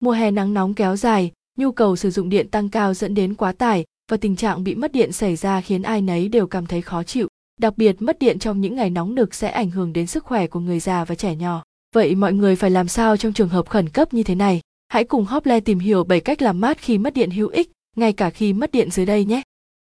[0.00, 3.34] Mùa hè nắng nóng kéo dài, nhu cầu sử dụng điện tăng cao dẫn đến
[3.34, 6.66] quá tải và tình trạng bị mất điện xảy ra khiến ai nấy đều cảm
[6.66, 7.28] thấy khó chịu.
[7.60, 10.46] Đặc biệt mất điện trong những ngày nóng nực sẽ ảnh hưởng đến sức khỏe
[10.46, 11.62] của người già và trẻ nhỏ.
[11.94, 14.60] Vậy mọi người phải làm sao trong trường hợp khẩn cấp như thế này?
[14.88, 18.12] Hãy cùng Hople tìm hiểu 7 cách làm mát khi mất điện hữu ích, ngay
[18.12, 19.42] cả khi mất điện dưới đây nhé.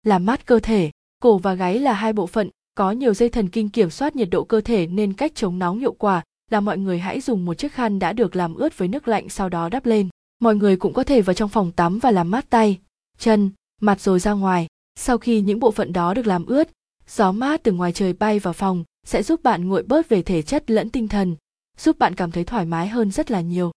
[0.03, 0.91] Làm mát cơ thể,
[1.21, 4.29] cổ và gáy là hai bộ phận có nhiều dây thần kinh kiểm soát nhiệt
[4.31, 7.53] độ cơ thể nên cách chống nóng hiệu quả là mọi người hãy dùng một
[7.53, 10.09] chiếc khăn đã được làm ướt với nước lạnh sau đó đắp lên.
[10.39, 12.79] Mọi người cũng có thể vào trong phòng tắm và làm mát tay,
[13.19, 13.49] chân,
[13.81, 14.67] mặt rồi ra ngoài.
[14.95, 16.69] Sau khi những bộ phận đó được làm ướt,
[17.07, 20.41] gió mát từ ngoài trời bay vào phòng sẽ giúp bạn nguội bớt về thể
[20.41, 21.35] chất lẫn tinh thần,
[21.77, 23.71] giúp bạn cảm thấy thoải mái hơn rất là nhiều.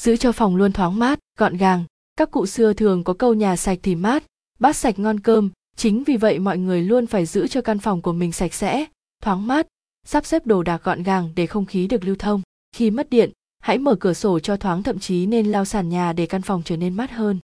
[0.00, 1.84] Giữ cho phòng luôn thoáng mát, gọn gàng.
[2.16, 4.24] Các cụ xưa thường có câu nhà sạch thì mát,
[4.58, 8.02] bát sạch ngon cơm, chính vì vậy mọi người luôn phải giữ cho căn phòng
[8.02, 8.84] của mình sạch sẽ,
[9.22, 9.66] thoáng mát,
[10.04, 12.42] sắp xếp đồ đạc gọn gàng để không khí được lưu thông.
[12.76, 16.12] Khi mất điện, hãy mở cửa sổ cho thoáng thậm chí nên lau sàn nhà
[16.12, 17.38] để căn phòng trở nên mát hơn.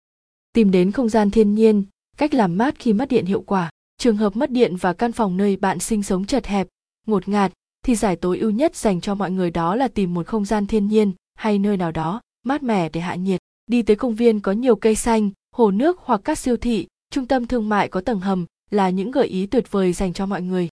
[0.53, 1.83] Tìm đến không gian thiên nhiên,
[2.17, 3.69] cách làm mát khi mất điện hiệu quả.
[3.97, 6.67] Trường hợp mất điện và căn phòng nơi bạn sinh sống chật hẹp,
[7.07, 7.51] ngột ngạt,
[7.85, 10.67] thì giải tối ưu nhất dành cho mọi người đó là tìm một không gian
[10.67, 13.39] thiên nhiên hay nơi nào đó mát mẻ để hạ nhiệt.
[13.67, 17.25] Đi tới công viên có nhiều cây xanh, hồ nước hoặc các siêu thị, trung
[17.25, 20.41] tâm thương mại có tầng hầm là những gợi ý tuyệt vời dành cho mọi
[20.41, 20.69] người.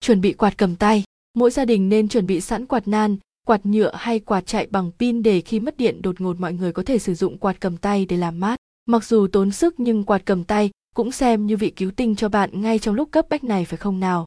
[0.00, 1.04] Chuẩn bị quạt cầm tay.
[1.34, 4.90] Mỗi gia đình nên chuẩn bị sẵn quạt nan, quạt nhựa hay quạt chạy bằng
[4.98, 7.76] pin để khi mất điện đột ngột mọi người có thể sử dụng quạt cầm
[7.76, 8.56] tay để làm mát.
[8.86, 12.28] Mặc dù tốn sức nhưng quạt cầm tay cũng xem như vị cứu tinh cho
[12.28, 14.26] bạn ngay trong lúc cấp bách này phải không nào?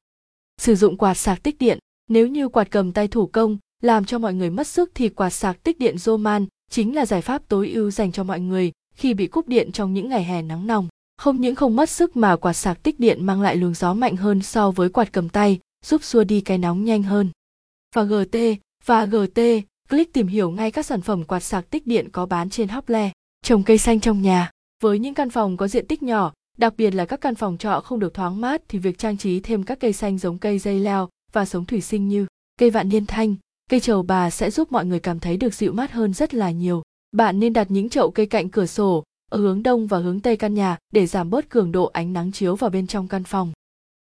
[0.62, 1.80] Sử dụng quạt sạc tích điện.
[2.10, 5.30] Nếu như quạt cầm tay thủ công làm cho mọi người mất sức thì quạt
[5.30, 9.14] sạc tích điện Roman chính là giải pháp tối ưu dành cho mọi người khi
[9.14, 10.88] bị cúp điện trong những ngày hè nắng nóng.
[11.18, 14.16] Không những không mất sức mà quạt sạc tích điện mang lại luồng gió mạnh
[14.16, 17.30] hơn so với quạt cầm tay, giúp xua đi cái nóng nhanh hơn.
[17.96, 18.38] Và GT,
[18.86, 19.40] và GT,
[19.90, 23.12] click tìm hiểu ngay các sản phẩm quạt sạc tích điện có bán trên Hople.
[23.42, 24.52] Trồng cây xanh trong nhà.
[24.84, 27.80] Với những căn phòng có diện tích nhỏ, đặc biệt là các căn phòng trọ
[27.80, 30.80] không được thoáng mát thì việc trang trí thêm các cây xanh giống cây dây
[30.80, 32.26] leo và sống thủy sinh như
[32.60, 33.36] cây vạn niên thanh,
[33.70, 36.52] cây trầu bà sẽ giúp mọi người cảm thấy được dịu mát hơn rất là
[36.52, 36.84] nhiều.
[37.12, 40.38] Bạn nên đặt những chậu cây cạnh cửa sổ, ở hướng đông và hướng tây
[40.38, 43.52] căn nhà để giảm bớt cường độ ánh nắng chiếu vào bên trong căn phòng.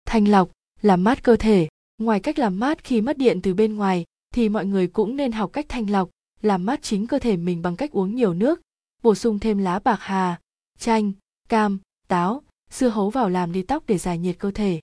[0.07, 0.51] Thanh lọc,
[0.83, 1.69] làm mát cơ thể.
[1.99, 5.33] Ngoài cách làm mát khi mất điện từ bên ngoài, thì mọi người cũng nên
[5.33, 6.11] học cách thanh lọc,
[6.43, 8.61] làm mát chính cơ thể mình bằng cách uống nhiều nước,
[9.03, 10.41] bổ sung thêm lá bạc hà,
[10.79, 11.13] chanh,
[11.49, 14.81] cam, táo, dưa hấu vào làm đi tóc để giải nhiệt cơ thể.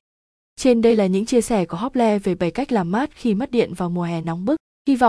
[0.56, 3.52] Trên đây là những chia sẻ của Hople về 7 cách làm mát khi mất
[3.52, 4.56] điện vào mùa hè nóng bức.
[4.88, 5.02] Hy vọng